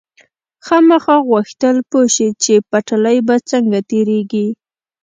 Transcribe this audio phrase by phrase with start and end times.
[0.65, 0.97] خاما
[1.29, 4.47] غوښتل پوه شي چې پټلۍ به څنګه تېرېږي.